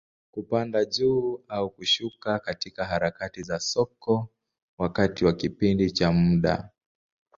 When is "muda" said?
6.11-6.69